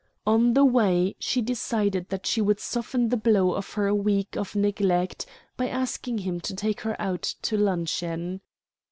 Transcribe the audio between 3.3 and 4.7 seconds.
of her week of